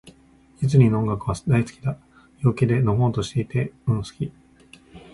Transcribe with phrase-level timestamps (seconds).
[0.61, 1.95] ディズニーの音楽は、大好きだ。
[2.39, 3.71] 陽気で、のほほんとしていて。
[3.85, 4.31] うん、好き。